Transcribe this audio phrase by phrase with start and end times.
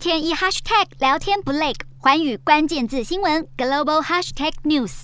[0.00, 5.02] 天一 hashtag 聊天不累，寰宇关键字新闻 global hashtag news。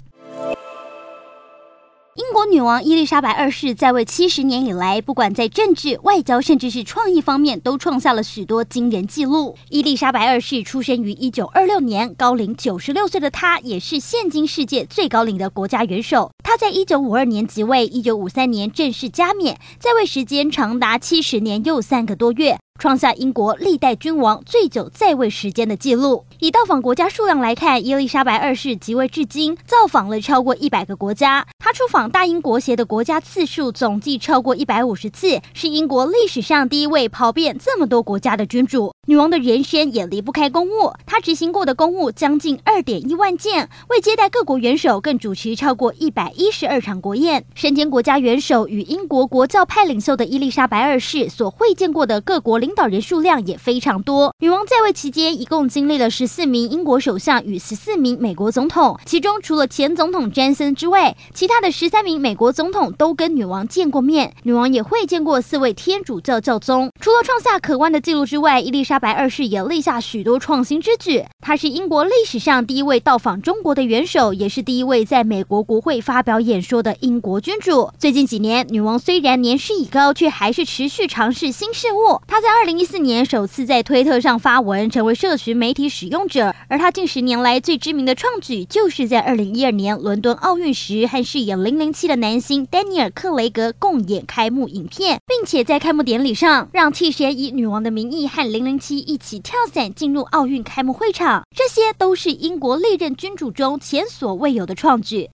[2.15, 9.55] 英国女王伊丽莎白二世在位七十年以来，不管在政治、外交，甚至是创意方面，都创下了许多惊人纪录。
[9.69, 16.31] 伊丽莎白二世出生于一九二六年，高龄九十六岁的她，也是现今世界最高龄的国家元首。
[16.43, 22.57] 她在一九五二年即位，一九五三年正式加冕，在位时间长达七十年又三个多月。
[22.79, 26.25] 创下英国历代君王最久在位时间的记录。
[26.39, 31.47] 以到访国家数量来看，伊丽莎白二世即位至今，造访了超过一百个国家。
[31.59, 38.93] 她出访大英国协的国家次数总计超过一百五十次，是英国历史上第一位跑遍这么多国家的君主。
[39.09, 47.45] 女王的人生也离不开公务，她执行过的公务将近二点一万件，为接待各国元首，更主持超过一百一十二场国宴。
[47.55, 54.35] 身兼国家元首与英国国教派领袖的伊丽莎白二世所会见过的各国领领导人数量也非常多。
[54.41, 64.35] 女王在位期间，一共经历了十四名英国首相与十四名美国总统，其中除了前总统詹森之外，其他的十三名美国总统都跟女王见过面。
[64.43, 66.91] 女王也会见过四位天主教教宗。
[67.01, 71.25] 除了创下可观的纪录之外，伊丽莎白二世也立下许多创新之举。
[71.41, 77.93] 她是英国历史上第一位到访中国的元首，也是第一位在美国国会发表演说的英国君主。
[77.97, 82.21] 最近几年，女王虽然年事已高，却还是持续尝试新事物。
[82.27, 86.55] 她在二零一四年首次在推特上发文，成为社群媒体使用者。
[86.69, 101.45] 而他近十年来最知名的创举，就是在二零一二年伦敦奥运时，和饰演零零七的男星丹尼尔·克雷格共演开幕影片，并且在开幕典礼上让替身以女王的名义和零零七一起跳伞进入奥运开幕会场。
[101.55, 105.25] 这些都是英国历任君主中前所未有的创举。